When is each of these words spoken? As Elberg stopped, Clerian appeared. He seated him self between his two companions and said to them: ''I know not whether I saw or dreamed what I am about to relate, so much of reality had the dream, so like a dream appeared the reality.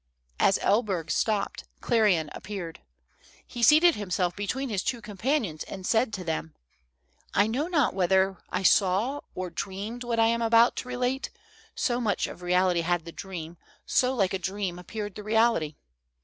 As 0.39 0.57
Elberg 0.63 1.11
stopped, 1.11 1.65
Clerian 1.79 2.31
appeared. 2.33 2.81
He 3.45 3.61
seated 3.61 3.93
him 3.93 4.09
self 4.09 4.35
between 4.35 4.69
his 4.69 4.81
two 4.81 4.99
companions 4.99 5.63
and 5.65 5.85
said 5.85 6.11
to 6.13 6.23
them: 6.23 6.55
''I 7.35 7.45
know 7.45 7.67
not 7.67 7.93
whether 7.93 8.39
I 8.49 8.63
saw 8.63 9.21
or 9.35 9.51
dreamed 9.51 10.03
what 10.03 10.17
I 10.19 10.25
am 10.25 10.41
about 10.41 10.75
to 10.77 10.87
relate, 10.87 11.29
so 11.75 12.01
much 12.01 12.25
of 12.25 12.41
reality 12.41 12.81
had 12.81 13.05
the 13.05 13.11
dream, 13.11 13.57
so 13.85 14.15
like 14.15 14.33
a 14.33 14.39
dream 14.39 14.79
appeared 14.79 15.13
the 15.13 15.21
reality. 15.21 15.75